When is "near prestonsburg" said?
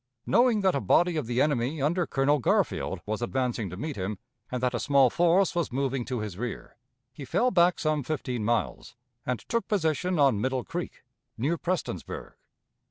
11.37-12.33